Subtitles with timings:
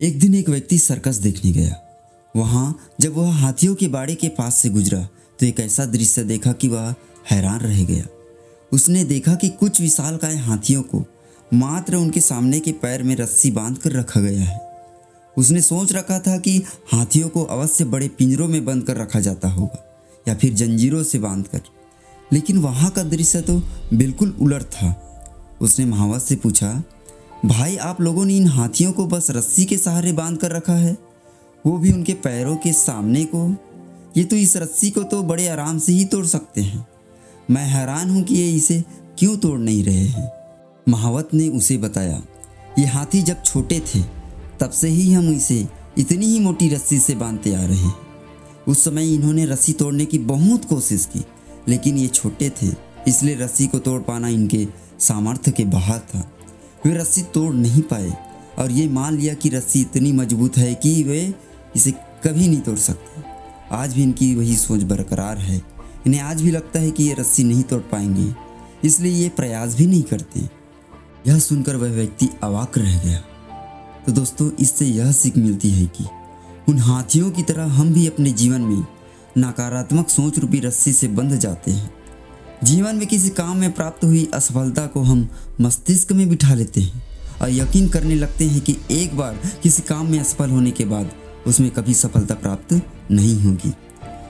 [0.00, 1.76] एक दिन एक व्यक्ति सर्कस देखने गया।
[2.36, 5.08] वहाँ, जब वह हाथियों के बाड़े के पास से गुजरा
[5.40, 6.94] तो एक ऐसा दृश्य देखा कि वह
[7.30, 8.04] हैरान रह गया।
[8.72, 11.04] उसने देखा कि कुछ विशाल विशालकाय हाथियों को
[11.54, 14.60] मात्र उनके सामने के पैर में रस्सी बाँध कर रखा गया है।
[15.36, 19.48] उसने सोच रखा था कि हाथियों को अवश्य बड़े पिंजरों में बंद कर रखा जाता
[19.48, 21.60] होगा, या फिर जंजीरों से बाँध कर
[22.32, 23.62] लेकिन वहाँ का दृश्य तो
[23.94, 25.02] बिल्कुल उलट था।
[25.60, 26.82] उसने महावत से पूछा
[27.46, 30.96] भाई, आप लोगों ने इन हाथियों को बस रस्सी के सहारे बाँध कर रखा है।
[31.64, 33.48] वो भी उनके पैरों के सामने को।
[34.16, 36.86] ये तो इस रस्सी को तो बड़े आराम से ही तोड़ सकते हैं।
[37.50, 38.82] मैं हैरान हूँ कि ये इसे
[39.18, 40.30] क्यों तोड़ नहीं रहे हैं।
[40.88, 42.22] महावत ने उसे बताया,
[42.78, 44.02] ये हाथी जब छोटे थे,
[44.60, 45.66] तब से ही हम इसे
[45.98, 47.94] इतनी ही मोटी रस्सी से बांधते आ रहे हैं।
[48.68, 51.24] उस समय इन्होंने रस्सी तोड़ने की बहुत कोशिश की,
[51.68, 52.74] लेकिन ये छोटे थे,
[53.08, 54.66] इसलिए रस्सी को तोड़ पाना इनके
[55.00, 56.30] सामर्थ्य के बाहर था।
[56.86, 58.16] वे रस्सी तोड़ नहीं पाए।
[58.58, 61.34] और ये मान लिया कि रस्सी इतनी मज़बूत है कि वे
[61.76, 61.90] इसे
[62.24, 63.22] कभी नहीं तोड़ सकते।
[63.72, 65.62] आज भी इनकी वही सोच बरकरार है।
[66.06, 68.34] इन्हें आज भी लगता है कि ये रस्सी नहीं तोड़ पाएँगे।
[68.84, 70.40] इसलिए ये प्रयास भी नहीं करते।
[71.26, 73.18] यह सुनकर वह व्यक्ति अवाक रह गया।
[74.06, 76.04] तो दोस्तों, इससे यह सीख मिलती है कि
[76.68, 78.86] उन हाथियों की तरह हम भी अपने जीवन में
[79.38, 81.95] नकारात्मक सोच रूपी रस्सी से बंध जाते हैं।
[82.64, 85.28] जीवन में किसी काम में प्राप्त हुई असफलता को हम
[85.60, 87.02] मस्तिष्क में बिठा लेते हैं
[87.42, 91.10] और यकीन करने लगते हैं कि एक बार किसी काम में असफल होने के बाद
[91.46, 93.72] उसमें कभी सफलता प्राप्त नहीं होगी।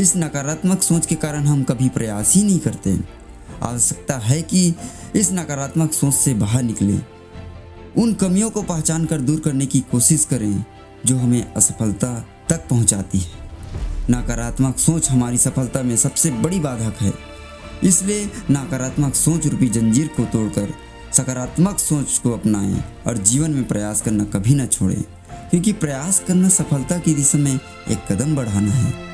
[0.00, 2.98] इस नकारात्मक सोच के कारण हम कभी प्रयास ही नहीं करते
[3.62, 4.74] आवश्यकता है कि
[5.16, 7.02] इस नकारात्मक सोच से बाहर निकलें।
[7.98, 10.64] उन कमियों को पहचान कर दूर करने की कोशिश करें
[11.06, 13.30] जो हमें असफलता तक पहुंचाती है।
[14.10, 17.37] नकारात्मक सोच हमारी सफलता में सबसे बड़ी बाधक है।
[17.84, 20.74] इसलिए नकारात्मक सोच रूपी जंजीर को तोड़कर
[21.12, 25.02] सकारात्मक सोच को अपनाएँ और जीवन में प्रयास करना कभी ना छोड़ें,
[25.50, 29.07] क्योंकि प्रयास करना सफलता की दिशा में एक कदम बढ़ाना है।